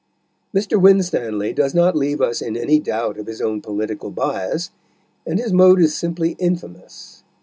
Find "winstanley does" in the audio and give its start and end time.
0.81-1.75